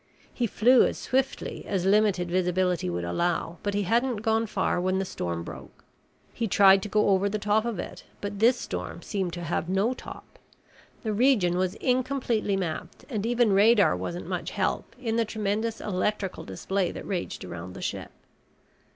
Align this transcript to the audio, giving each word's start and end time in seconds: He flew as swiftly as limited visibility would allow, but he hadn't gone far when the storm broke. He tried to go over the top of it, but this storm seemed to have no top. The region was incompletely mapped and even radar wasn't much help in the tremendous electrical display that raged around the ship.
He 0.33 0.47
flew 0.47 0.83
as 0.87 0.97
swiftly 0.97 1.63
as 1.67 1.85
limited 1.85 2.31
visibility 2.31 2.89
would 2.89 3.03
allow, 3.03 3.59
but 3.61 3.75
he 3.75 3.83
hadn't 3.83 4.23
gone 4.23 4.47
far 4.47 4.81
when 4.81 4.97
the 4.97 5.05
storm 5.05 5.43
broke. 5.43 5.83
He 6.33 6.47
tried 6.47 6.81
to 6.81 6.89
go 6.89 7.09
over 7.09 7.29
the 7.29 7.37
top 7.37 7.65
of 7.65 7.77
it, 7.77 8.03
but 8.19 8.39
this 8.39 8.57
storm 8.59 9.03
seemed 9.03 9.31
to 9.33 9.43
have 9.43 9.69
no 9.69 9.93
top. 9.93 10.39
The 11.03 11.13
region 11.13 11.55
was 11.55 11.75
incompletely 11.75 12.57
mapped 12.57 13.05
and 13.11 13.27
even 13.27 13.53
radar 13.53 13.95
wasn't 13.95 14.25
much 14.25 14.49
help 14.49 14.95
in 14.99 15.17
the 15.17 15.23
tremendous 15.23 15.79
electrical 15.79 16.45
display 16.45 16.91
that 16.91 17.05
raged 17.07 17.45
around 17.45 17.73
the 17.75 17.81
ship. 17.83 18.09